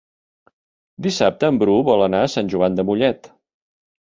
[1.07, 3.31] Dissabte en Bru vol anar a Sant Joan de Mollet.